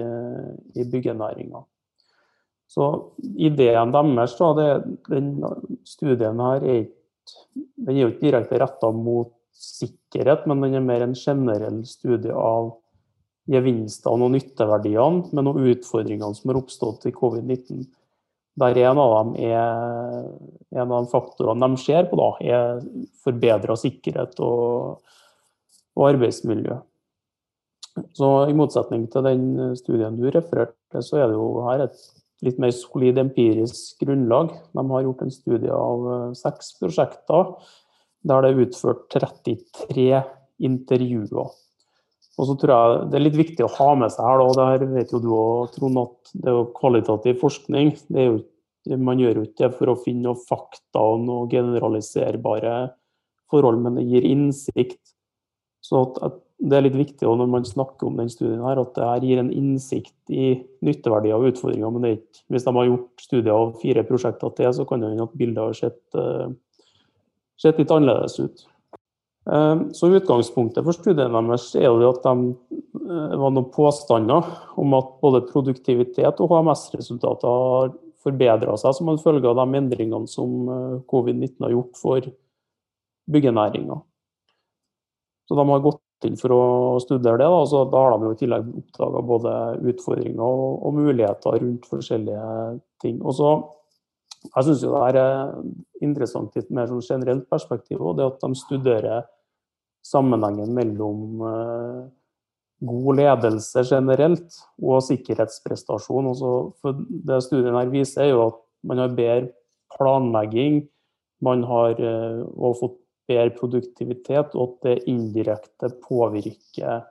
[0.75, 1.63] i byggenæringa.
[2.73, 2.89] Så
[3.21, 5.29] ideen deres, da, det, den
[5.85, 7.02] studien her er ikke,
[7.53, 12.33] den er jo ikke direkte retta mot sikkerhet, men den er mer en generell studie
[12.33, 12.73] av
[13.51, 17.83] gevinstene og nytteverdiene med noen utfordringene som har oppstått i covid-19
[18.59, 20.27] der en av dem er
[20.77, 22.81] en av de faktorene de ser på, da, er
[23.23, 24.99] forbedra sikkerhet og,
[25.95, 26.77] og, arbeidsmiljø.
[28.17, 32.05] Så I motsetning til den studien du refererte så er det jo her et
[32.43, 34.53] litt mer solid empirisk grunnlag.
[34.73, 37.53] De har gjort en studie av eh, seks prosjekter
[38.23, 40.23] der det er utført 33
[40.63, 41.51] intervjuer.
[42.33, 44.67] Og så tror jeg Det er litt viktig å ha med seg her, og det
[44.71, 47.93] her vet jo du òg, Trond, at det er jo kvalitativ forskning.
[48.07, 48.39] Det er jo,
[48.97, 52.77] man gjør jo ikke det for å finne noen fakta og noen generaliserbare
[53.51, 55.13] forhold, men det gir innsikt.
[55.83, 58.93] Så at, at det er litt viktig når man snakker om den studien her, at
[58.95, 60.53] det her gir en innsikt i
[60.85, 61.95] nytteverdier og utfordringer.
[61.95, 65.25] Men ikke, hvis de har gjort studier av fire prosjekter til, så kan det hende
[65.27, 66.53] at bildet har sett, uh,
[67.59, 68.63] sett, litt annerledes ut.
[69.49, 74.47] Uh, så Utgangspunktet for studien deres er jo at de uh, var noen påstander
[74.79, 77.91] om at både produktivitet og HMS-resultater har
[78.23, 80.69] forbedra seg som en følge av de endringene som
[81.11, 82.31] covid-19 har gjort for
[83.35, 83.99] byggenæringa.
[85.43, 86.63] Så de har gått inn for å
[87.03, 87.49] studere det.
[87.51, 89.53] Da, så da har de jo i tillegg oppdaga både
[89.93, 92.49] utfordringer og, og, muligheter rundt forskjellige
[93.03, 93.21] ting.
[93.21, 93.53] Og så,
[94.43, 95.53] Jeg syns det er
[96.03, 99.23] interessant i et mer sånn generelt perspektiv, og det at de studerer
[100.03, 102.01] sammenhengen mellom eh,
[102.83, 106.27] god ledelse generelt og sikkerhetsprestasjon.
[106.33, 106.51] Også
[106.83, 109.53] for det studien her viser, er jo at man har bedre
[109.95, 110.83] planlegging,
[111.43, 112.43] man har eh,
[112.79, 117.05] fått bedre produktivitet, og at det indirekte påvirker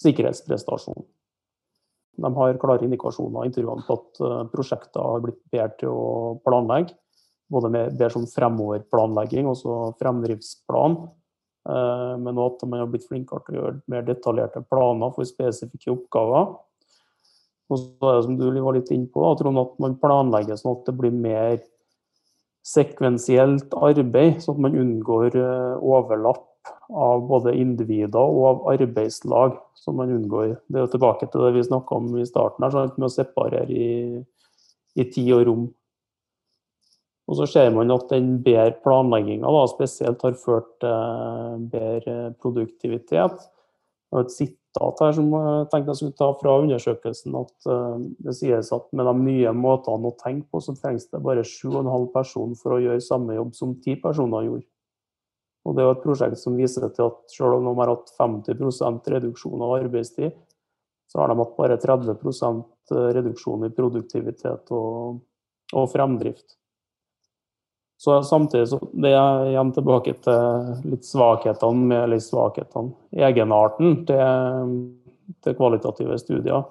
[0.00, 1.06] sikkerhetsprestasjonen.
[2.20, 6.34] De har klare indikasjoner i intervjuene på at eh, prosjekter har blitt bedre til å
[6.44, 6.96] planlegge.
[7.50, 10.98] Både bedre som fremoverplanlegging, altså fremdriftsplan.
[11.70, 15.28] Eh, men også at man har blitt flinkere til å gjøre mer detaljerte planer for
[15.28, 16.52] spesifikke oppgaver.
[17.70, 19.44] Og så er det som du var litt inne på, at
[19.80, 21.60] man planlegger sånn at det blir mer
[22.66, 26.46] sekvensielt arbeid, sånn at man unngår eh, overlapp
[26.90, 29.58] av både individer og av arbeidslag.
[29.80, 30.58] som man unngår.
[30.68, 33.14] Det er jo tilbake til det vi snakka om i starten, her, sånn med å
[33.14, 34.20] separere i,
[34.92, 35.62] i, tid og rom.
[37.30, 43.40] Og så ser man at den bedre planlegginga spesielt har ført til bedre produktivitet.
[44.18, 48.72] Et sitat her som jeg tenkte jeg skulle ta fra undersøkelsen, at uh, det sies
[48.74, 52.74] at med de nye måtene å tenke på, så trengs det bare 7,5 personer for
[52.74, 54.66] å gjøre samme jobb som 10 personer gjorde.
[55.68, 59.12] Og Det er et prosjekt som viser til at selv om de har hatt 50
[59.14, 60.32] reduksjon av arbeidstid,
[61.10, 65.20] så har de hatt bare 30% reduksjon i produktivitet og,
[65.74, 66.59] og fremdrift.
[68.00, 74.70] Så samtidig så det er igjen tilbake til litt svakhetene med eller svakhetene, egenarten til,
[75.44, 76.64] til, kvalitative studier.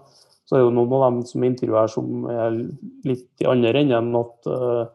[0.49, 2.57] Så er det noen av dem som intervjuer som er
[3.05, 4.89] litt i andre enden at uh,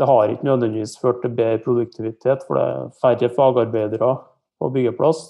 [0.00, 4.12] det har ikke nødvendigvis ført til bedre produktivitet, for det er færre fagarbeidere
[4.58, 5.24] på byggeplass.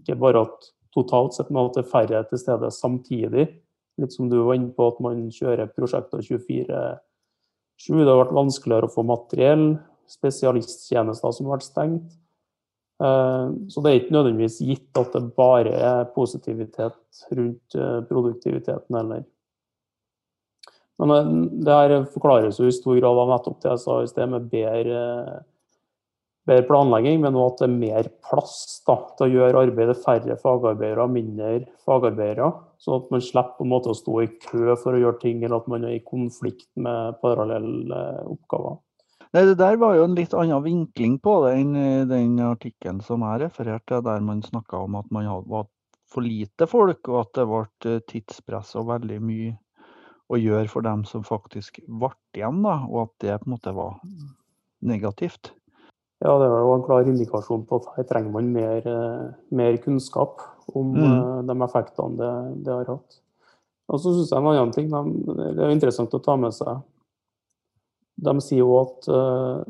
[0.00, 3.46] Ikke bare at totalt sett, men at det er færre til stede samtidig.
[4.02, 6.80] Litt som du var inne på, at man kjører prosjekter 24
[7.80, 9.66] Sju, det har vært vanskeligere å få materiell,
[10.10, 12.14] spesialisttjenester som har vært stengt.
[13.04, 18.96] Eh, så det er ikke nødvendigvis gitt at det bare er positivitet rundt eh, produktiviteten
[18.96, 19.26] heller.
[21.02, 21.34] Men eh,
[21.66, 24.48] det her forklares jo i stor grad av nettopp det jeg sa i sted, med
[24.52, 25.44] bedre
[26.46, 30.36] bedre planlegging, men òg at det er mer plass da, til å gjøre arbeidet færre
[30.38, 32.52] fagarbeidere, mindre fagarbeidere.
[32.82, 35.44] Sånn at man slipper på en måte å stå i kø for å gjøre ting,
[35.44, 38.80] eller at man er i konflikt med parallelle oppgaver.
[39.32, 41.72] Nei, Det der var jo en litt annen vinkling på det enn
[42.08, 45.66] den artikkelen som jeg refererte, der man snakka om at man var
[46.06, 49.56] for lite folk, og at det ble tidspress og veldig mye
[50.32, 53.74] å gjøre for dem som faktisk ble igjen, da, og at det på en måte
[53.76, 53.98] var
[54.86, 55.52] negativt.
[56.24, 59.76] Ja, det var jo en klar indikasjon på at her trenger man mer, eh, mer
[59.84, 60.40] kunnskap
[60.74, 61.04] om mm.
[61.06, 62.32] Eh, de effektene det,
[62.66, 63.18] det, har hatt.
[63.92, 66.80] Og så synes jeg en annen ting det er interessant å ta med seg.
[68.16, 69.60] De sier jo at uh,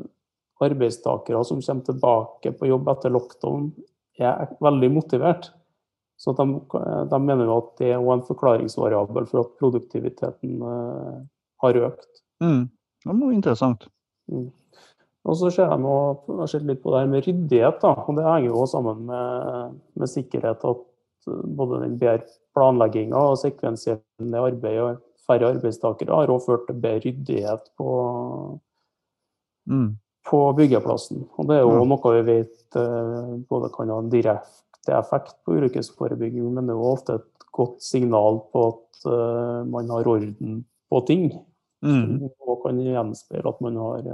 [0.63, 3.73] arbeidstakere som kommer tilbake på jobb etter lockdown,
[4.17, 5.51] er veldig motivert.
[6.17, 6.47] Så de,
[7.11, 11.19] de mener jo at det er en forklaringsvariabel for at produktiviteten uh,
[11.65, 12.23] har økt.
[12.41, 12.63] Mm.
[13.05, 13.85] Det noe interessant.
[14.33, 14.49] Mm.
[15.27, 17.81] Og så ser jeg har sett litt på det her med ryddighet.
[17.83, 17.95] Da.
[17.99, 20.63] og Det henger jo sammen med, med sikkerhet.
[20.63, 20.85] At
[21.27, 27.03] både den bedre planlegginga og sekvensielle arbeidet og færre arbeidstakere har også ført til bedre
[27.09, 27.89] ryddighet på,
[29.73, 29.89] mm.
[30.31, 31.25] på byggeplassen.
[31.37, 31.91] Og Det er jo mm.
[31.91, 36.79] noe vi vet eh, både kan ha en direkte effekt på ulykkesforebygging, men det er
[36.79, 40.61] jo ofte et godt signal på at uh, man har orden
[40.93, 41.31] på ting.
[41.83, 42.29] Mm.
[42.47, 44.07] Og kan gjenspeile at man har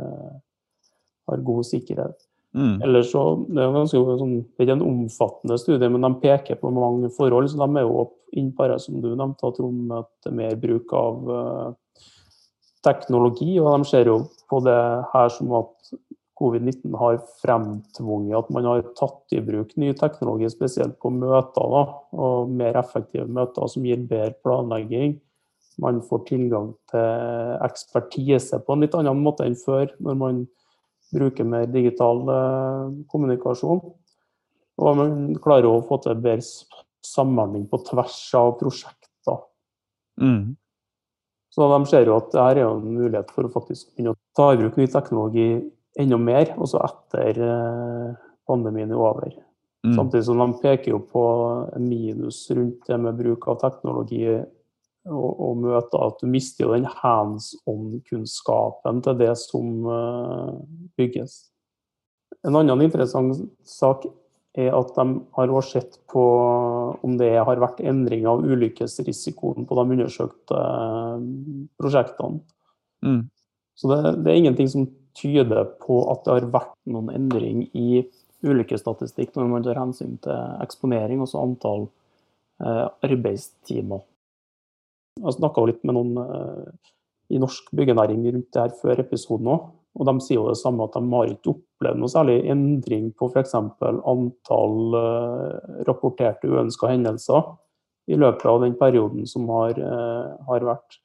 [1.28, 2.28] har god sikkerhet.
[2.54, 2.82] Mm.
[2.84, 6.72] Eller så, Det er ganske sånn, det er en omfattende studie, men de peker på
[6.74, 7.48] mange forhold.
[7.48, 10.92] så De er jo inne på det som du nevnte, at det er mer bruk
[10.92, 11.72] av uh,
[12.84, 13.58] teknologi.
[13.60, 14.18] og De ser jo
[14.50, 14.80] på det
[15.14, 15.94] her som at
[16.42, 21.68] covid-19 har fremtvunget at man har tatt i bruk ny teknologi, spesielt på møter.
[21.76, 21.82] Da,
[22.12, 25.20] og Mer effektive møter som gir bedre planlegging.
[25.80, 29.88] Man får tilgang til ekspertise på en litt annen måte enn før.
[29.98, 30.42] når man
[31.12, 33.82] bruke mer digital eh, kommunikasjon.
[34.82, 36.42] Og man klarer å få til bedre
[37.04, 39.44] samhandling på tvers av prosjekter.
[40.20, 40.54] Mm.
[41.52, 44.14] Så de ser jo at dette her er jo en mulighet for å faktisk begynne
[44.14, 45.48] å ta i bruk ny teknologi
[46.00, 48.12] enda mer, også etter eh,
[48.48, 49.34] pandemien er over.
[49.84, 49.96] Mm.
[49.98, 51.24] Samtidig som de peker jo på
[51.76, 54.24] en minus rundt det med bruk av teknologi
[55.10, 60.58] og, og møter, at du mister den hands on-kunnskapen til det som eh,
[60.98, 61.38] bygges.
[62.46, 64.06] En annen interessant sak
[64.58, 66.22] er at de har også sett på
[67.02, 71.28] om det har vært endring av ulykkesrisikoen på de undersøkte eh,
[71.80, 72.42] prosjektene.
[73.02, 73.22] Mm.
[73.74, 78.04] Så det, det, er ingenting som tyder på at det har vært noen endring i
[78.42, 81.86] ulykkesstatistikk når man tar hensyn til eksponering, altså antall
[82.62, 84.02] eh, arbeidstimer.
[85.22, 86.92] Jeg snakka litt med noen eh,
[87.32, 89.70] i norsk byggenæring rundt det her før episoden òg.
[89.92, 93.28] Og de sier jo det samme, at de har ikke opplevd noe særlig endring på
[93.28, 93.52] f.eks.
[93.58, 97.50] antall uh, rapporterte uønska hendelser
[98.08, 100.96] i løpet av den perioden som har, uh, har vært.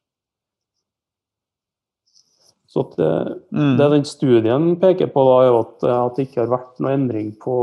[2.72, 3.12] Så det,
[3.52, 3.76] mm.
[3.80, 7.34] det, den studien peker på, da, er at, at, det ikke har vært noe endring
[7.44, 7.56] på,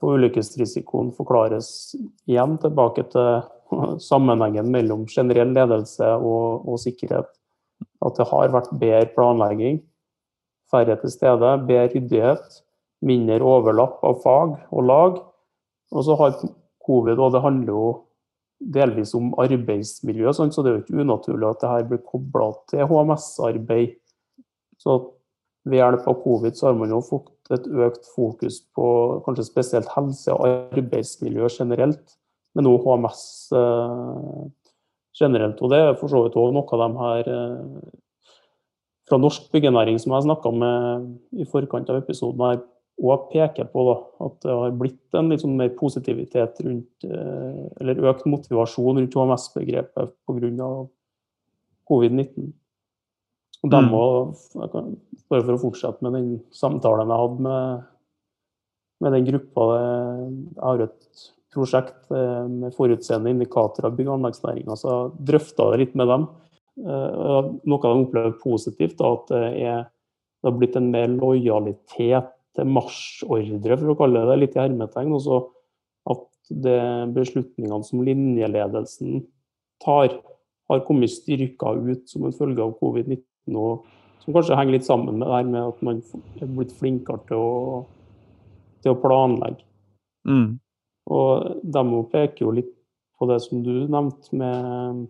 [0.00, 1.70] på ulykkesrisikoen, forklares
[2.28, 3.42] igjen tilbake til
[4.10, 7.30] sammenhengen mellom generell ledelse og, og sikkerhet.
[8.04, 9.80] At det har vært bedre planlegging
[10.70, 12.60] færre til stede, bedre ryddighet,
[13.06, 15.18] mindre overlapp av fag og lag.
[15.90, 16.36] Og så har
[16.86, 17.86] covid, og det handler jo
[18.60, 22.84] delvis om arbeidsmiljø, så det er jo ikke unaturlig at det her blir kobla til
[22.90, 23.96] HMS-arbeid.
[24.80, 24.98] Så
[25.68, 28.86] ved hjelp av covid så har man jo fått et økt fokus på
[29.26, 32.16] kanskje spesielt helse og arbeidsmiljø generelt,
[32.54, 33.22] men noe HMS
[33.56, 34.42] eh,
[35.20, 35.60] generelt.
[35.62, 37.96] Og det er for så vidt òg noe av de her eh,
[39.10, 42.60] fra norsk byggenæring som jeg snakka med i forkant av episoden her,
[43.00, 47.60] òg peker på da, at det har blitt en litt sånn mer positivitet rundt, eh,
[47.80, 50.70] eller økt motivasjon rundt HMS-begrepet pga.
[51.90, 52.52] covid-19.
[53.64, 54.02] Og dem må,
[54.54, 54.98] mm.
[55.30, 57.82] Bare for å fortsette med den samtalen jeg hadde med,
[59.04, 61.20] med den gruppa Jeg har et
[61.54, 66.26] prosjekt eh, med forutseende indikatorer av bygg- og anleggsnæringa, så drøfta det litt med dem.
[66.80, 69.88] Eh, noe de opplever positivt, da, at det, er,
[70.40, 75.14] det har blitt en mer lojalitet til marsjordre, for å kalle det litt i hermetegn.
[75.18, 75.42] Også
[76.10, 76.80] at det
[77.14, 79.24] beslutningene som linjeledelsen
[79.82, 80.16] tar,
[80.70, 83.58] har kommet styrka ut som en følge av covid-19.
[83.58, 83.86] og
[84.22, 86.02] Som kanskje henger litt sammen med det her med at man
[86.38, 87.54] er blitt flinkere til å,
[88.84, 89.64] til å planlegge.
[90.28, 90.60] Mm.
[91.08, 92.74] Og de peker jo litt
[93.20, 95.08] på det som du nevnte, med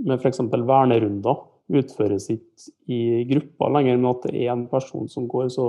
[0.00, 0.40] med f.eks.
[0.52, 5.48] vernerunder utføres ikke i grupper lenger, men at det er en person som går.
[5.52, 5.68] Så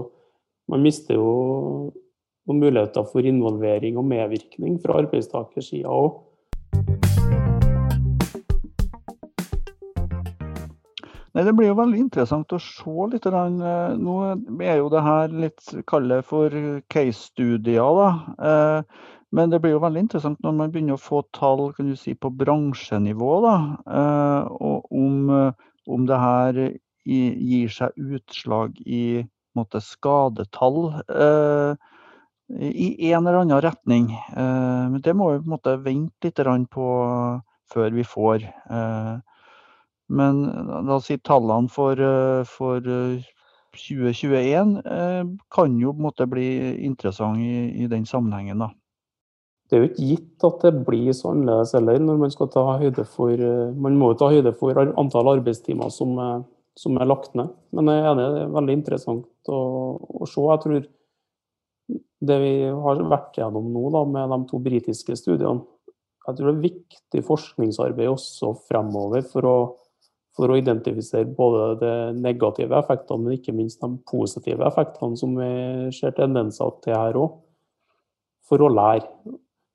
[0.72, 1.92] man mister jo
[2.48, 6.22] noen muligheter for involvering og medvirkning fra arbeidstakersida òg.
[11.34, 13.26] Nei, Det blir jo veldig interessant å se litt.
[13.26, 14.16] Eh, nå
[14.62, 16.54] er jo det her litt kall for
[16.94, 17.96] case-studier.
[17.98, 18.10] da.
[18.50, 21.96] Eh, men det blir jo veldig interessant når man begynner å få tall kan du
[21.98, 23.32] si, på bransjenivå.
[23.48, 23.56] Da,
[23.98, 25.56] eh, og om,
[25.90, 26.62] om det her
[27.04, 29.26] gir seg utslag i
[29.58, 30.94] måte, skadetall
[32.54, 34.08] i en eller annen retning.
[34.38, 36.88] Men det må vi på en måte vente litt på
[37.74, 38.46] før vi får.
[40.14, 41.98] Men la oss si tallene for,
[42.46, 42.86] for
[43.74, 44.76] 2021
[45.54, 46.48] kan jo på en måte bli
[46.86, 48.62] interessant i, i den sammenhengen.
[48.62, 48.70] da
[49.74, 52.62] det er jo ikke gitt at det blir så annerledes heller, når man skal ta
[52.78, 56.20] høyde for eh, Man må jo ta høyde for antall arbeidstimer som,
[56.78, 57.50] som er lagt ned.
[57.74, 59.62] Men jeg er enig, det er veldig interessant å,
[59.98, 60.44] å se.
[60.46, 60.86] Jeg tror
[62.30, 62.54] det vi
[62.86, 65.66] har vært gjennom nå da, med de to britiske studiene,
[66.24, 69.56] jeg tror det er viktig forskningsarbeid også fremover for å,
[70.34, 75.50] for å identifisere både de negative effektene, men ikke minst de positive effektene som vi
[75.94, 77.36] ser tendenser til her òg,
[78.50, 79.06] for å lære.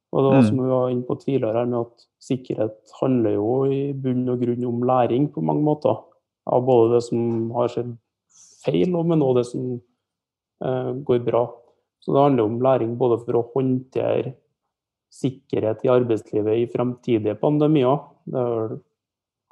[0.09, 0.65] Og det var som mm.
[0.65, 4.85] vi var inne på tidligere, med at sikkerhet handler jo i bunn og grunn om
[4.89, 6.01] læring på mange måter.
[6.49, 7.93] Av både det som har skjedd
[8.65, 9.65] feil, men også det som
[10.65, 11.45] eh, går bra.
[12.03, 14.35] Så det handler om læring både for å håndtere
[15.13, 18.01] sikkerhet i arbeidslivet i fremtidige pandemier.
[18.29, 18.81] Det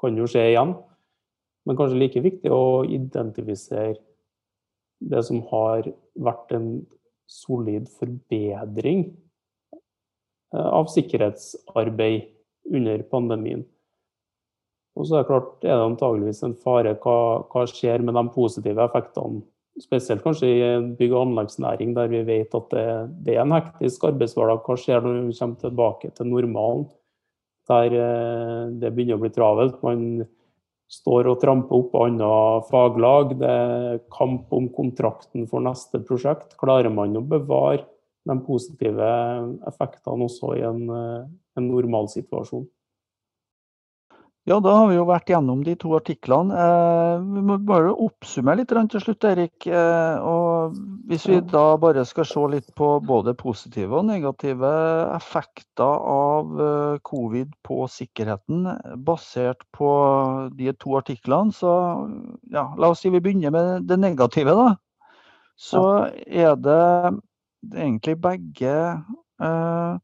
[0.00, 0.74] kan jo skje igjen.
[1.66, 3.98] Men kanskje like viktig å identifisere
[5.02, 6.68] det som har vært en
[7.26, 9.08] solid forbedring
[10.54, 12.28] Eh, av sikkerhetsarbeid
[12.70, 13.64] under pandemien.
[14.96, 17.18] Og så er det klart er det antageligvis en fare hva,
[17.50, 19.42] hva skjer med de positive effektene
[19.82, 22.84] spesielt kanskje i bygg- og anleggsnæring der vi vet at det,
[23.26, 24.62] det er en hektisk arbeidshverdag.
[24.64, 26.86] Hva skjer når vi kommer tilbake til normalen?
[27.68, 29.82] Der eh, det begynner å bli travelt.
[29.84, 30.24] Man
[30.92, 32.30] står og tramper opp andre
[32.70, 33.34] faglag.
[33.40, 36.54] Det er kamp om kontrakten for neste prosjekt.
[36.60, 37.84] Klarer man å bevare
[38.26, 39.10] de positive
[39.68, 41.26] effektene også i en, eh,
[41.58, 42.66] en normalsituasjon?
[44.46, 46.54] Ja, da har vi jo vært gjennom de to artiklene.
[46.54, 49.66] Eh, vi må bare oppsummere litt til slutt, Erik.
[49.66, 50.76] Eh, og
[51.10, 54.70] hvis vi da bare skal se litt på både positive og negative
[55.16, 58.70] effekter av eh, covid på sikkerheten,
[59.02, 59.90] basert på
[60.54, 61.74] de to artiklene, så
[62.54, 64.68] ja, la oss si vi begynner med det negative, da.
[65.58, 65.82] Så
[66.22, 66.82] er det
[67.74, 68.78] egentlig begge
[69.42, 69.98] eh,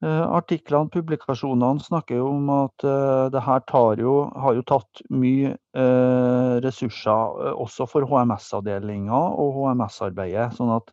[0.00, 5.50] Eh, artiklene, publikasjonene snakker jo om at uh, det her jo, har jo tatt mye
[5.76, 10.56] uh, ressurser uh, også for HMS-avdelinga og HMS-arbeidet.
[10.56, 10.88] Sånn at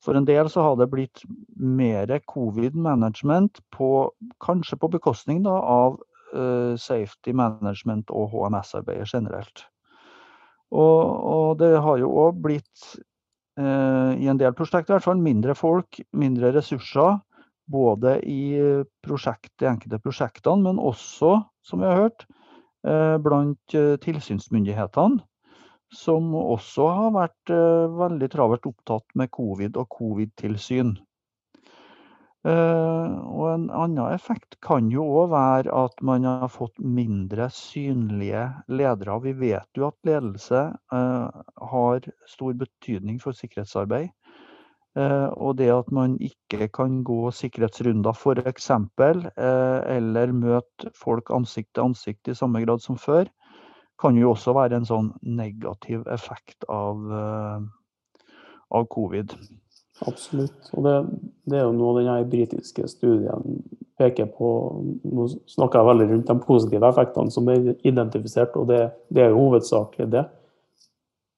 [0.00, 1.26] for en del så har det blitt
[1.60, 3.60] mer covid-management,
[4.40, 5.98] kanskje på bekostning da, av
[6.78, 9.64] safety management og HMS-arbeidet generelt.
[10.70, 12.84] Og, og, det har jo òg blitt,
[13.58, 17.16] i en del prosjekter i hvert fall, mindre folk, mindre ressurser
[17.68, 18.58] både i
[19.04, 22.24] prosjekt, de enkelte prosjektene, men også, som vi har hørt,
[22.86, 25.20] eh, blant eh, tilsynsmyndighetene.
[25.94, 30.98] Som også har vært eh, veldig travelt opptatt med covid og covid-tilsyn.
[32.48, 39.16] Og en annen effekt kan jo òg være at man har fått mindre synlige ledere.
[39.26, 44.14] Vi vet jo at ledelse har stor betydning for sikkerhetsarbeid.
[44.98, 51.70] Eh, og det at man ikke kan gå sikkerhetsrunder f.eks., eh, eller møte folk ansikt
[51.76, 53.28] til ansikt i samme grad som før,
[54.00, 58.26] kan jo også være en sånn negativ effekt av, eh,
[58.74, 59.36] av covid.
[60.06, 60.70] Absolutt.
[60.78, 60.96] Og det,
[61.50, 63.60] det, er jo noe denne britiske studien
[63.98, 64.50] peker på.
[65.02, 68.84] Nå snakker jeg veldig rundt de positive effektene som er identifisert, og det,
[69.14, 70.26] det er jo hovedsakelig det.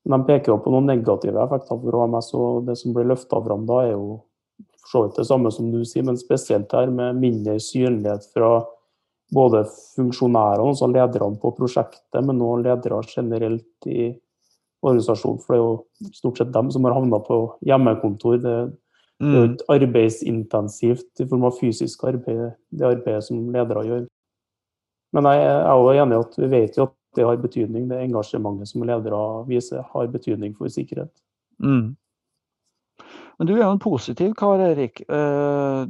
[0.09, 3.41] Men de peker jo på noen negative effekter for HMS, og det som blir løfta
[3.45, 4.21] fram da, er jo
[4.81, 8.63] for så vidt det samme som du sier, men spesielt her med mindre synlighet fra
[9.35, 9.63] både
[9.95, 14.11] funksjonærene, altså lederne på prosjektet, men også ledere generelt i
[14.83, 15.43] organisasjonen.
[15.45, 18.39] For det er jo stort sett dem som har havna på hjemmekontor.
[18.43, 18.57] Det,
[19.21, 24.09] det er jo ikke arbeidsintensivt i form av fysisk arbeid, det arbeidet som ledere gjør.
[25.15, 27.89] Men jeg er også enig i at vi vet jo at det har betydning.
[27.91, 31.13] Det engasjementet som ledere viser, har betydning for sikkerhet.
[31.63, 31.97] Mm.
[33.39, 35.01] Men du er jo en positiv kar, Erik.
[35.09, 35.85] Eh,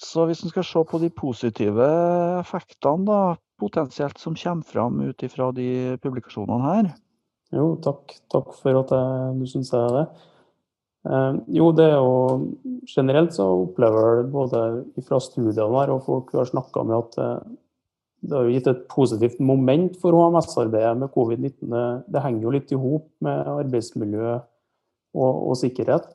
[0.00, 1.88] så hvis en skal se på de positive
[2.40, 3.18] effektene da,
[3.60, 6.88] potensielt som kommer fram ut ifra de publikasjonene her?
[7.54, 10.06] Jo, takk, takk for at jeg, du syns jeg er det.
[11.06, 14.64] Eh, jo, det er jo generelt så opplever jeg både
[15.06, 17.56] fra studiene her og folk vi har snakka med, at eh,
[18.26, 21.74] det har jo gitt et positivt moment for HMS-arbeidet med covid-19.
[22.10, 26.08] Det henger jo litt i hop med arbeidsmiljø og, og, sikkerhet.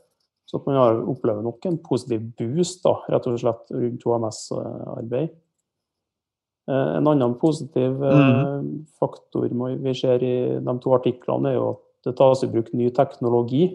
[0.50, 5.32] Så at man har opplevd nok en positiv boost da, rett og slett rundt HMS-arbeid.
[6.72, 8.68] Eh, en annen positiv eh, mm.
[9.00, 9.48] faktor
[9.82, 13.70] vi ser i de to artiklene, er jo at det tas i bruk ny teknologi.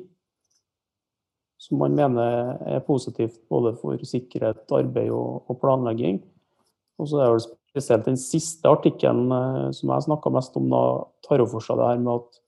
[1.62, 6.20] Som man mener er positivt både for sikkerhet, arbeid og, og planlegging.
[7.00, 10.82] Og så er det spesielt den siste artikkelen eh, som jeg snakka mest om, da,
[11.26, 12.42] tar jo for seg det her med at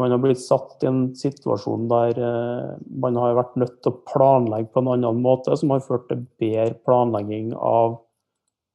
[0.00, 2.68] man har blitt satt i en situasjon der eh,
[3.02, 6.22] man har vært nødt til å planlegge på en annen måte, som har ført til
[6.42, 7.98] bedre planlegging av,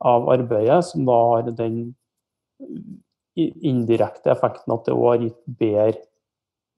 [0.03, 1.79] av arbeidet, som da har den
[3.35, 6.03] indirekte effekten at det òg har gitt bedre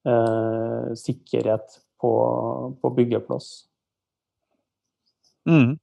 [0.09, 2.13] eh, sikkerhet på,
[2.81, 3.51] på byggeplass.
[5.47, 5.77] Mm.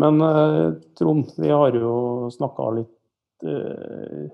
[0.00, 4.30] Men eh, Trond, vi har jo snakka litt eh,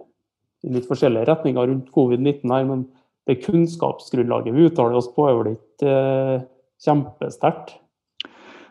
[0.66, 2.86] i litt forskjellige retninger rundt covid-19 her, men
[3.28, 6.46] det kunnskapsgrunnlaget vi uttaler oss på, er vel ikke eh,
[6.84, 7.76] kjempesterkt?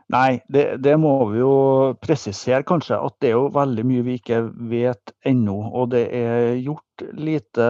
[0.08, 1.54] Nei, det, det, må vi jo
[2.00, 2.96] presisere kanskje.
[2.96, 4.40] At det er jo veldig mye vi ikke
[4.72, 5.58] vet ennå.
[5.76, 7.68] Og det er gjort lite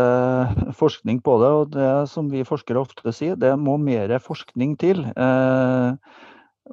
[0.78, 1.49] forskning på det.
[1.61, 5.01] Og det som vi forskere ofte sier, det må mer forskning til.
[5.18, 6.22] Eh,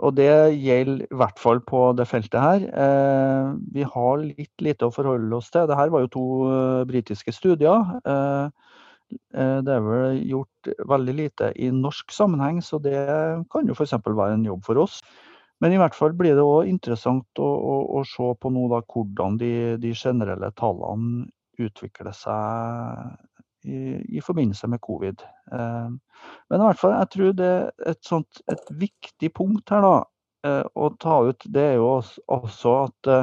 [0.03, 2.65] og det gjelder i hvert fall på det feltet her.
[2.85, 5.69] Eh, vi har litt lite å forholde oss til.
[5.71, 7.93] Dette var jo to uh, britiske studier.
[8.03, 8.47] Eh,
[9.35, 12.97] det er vel gjort veldig lite i norsk sammenheng, så det
[13.53, 13.95] kan jo f.eks.
[14.03, 14.99] være en jobb for oss.
[15.63, 18.81] Men i hvert fall blir det òg interessant å, å, å, se på nå da,
[18.91, 21.29] hvordan de, de generelle tallene
[21.63, 23.15] utvikler seg
[23.65, 25.25] i, forbindelse med covid.
[25.53, 25.89] Eh,
[26.51, 29.95] men i hvert fall, jeg tror det er et, sånt, et viktig punkt her da,
[30.47, 33.15] eh, å ta ut, det er jo også at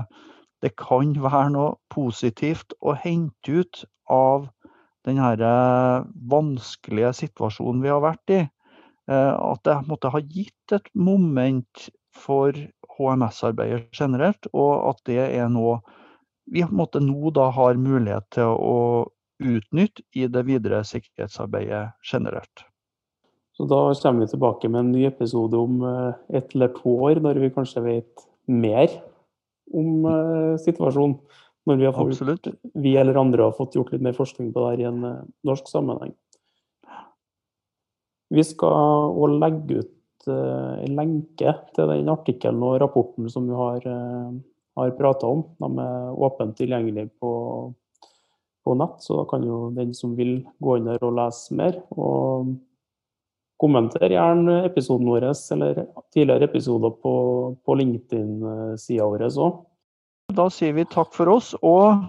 [0.62, 4.50] det kan være noe positivt å hente ut av
[5.08, 5.18] den
[6.30, 8.42] vanskelige situasjonen vi har vært i.
[9.10, 12.54] At det måtte ha gitt et moment for
[12.94, 15.80] HMS-arbeidet generelt, og at det er noe
[16.52, 18.78] vi nå da har mulighet til å
[19.42, 22.66] utnytte i det videre sikkerhetsarbeidet generelt.
[23.58, 25.82] Så da kommer vi tilbake med en ny episode om
[26.32, 28.90] et eller to år, når vi kanskje vet mer
[29.76, 31.18] om uh, situasjonen.
[31.70, 34.70] Når vi, har fått, vi, eller andre har fått gjort litt mer forskning på det
[34.72, 36.16] her i en uh, norsk sammenheng.
[38.34, 39.98] Vi skal òg legge ut
[40.30, 43.88] en lenke til den artikkelen og rapporten som vi har
[44.76, 45.44] har prata om.
[45.60, 47.32] De er åpent tilgjengelig på,
[48.66, 51.80] på, nett, så da kan jo den som vil gå inn der og lese mer.
[51.96, 52.54] Og
[53.62, 55.84] kommenter gjerne episoden vår eller
[56.14, 57.16] tidligere episoder på,
[57.66, 59.64] på LinkedIn-sida vår òg.
[60.36, 62.08] Da sier vi takk for oss og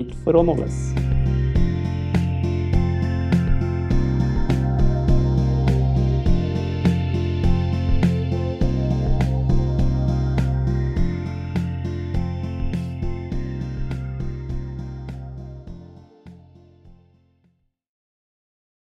[0.00, 1.09] Ikke for å nåles.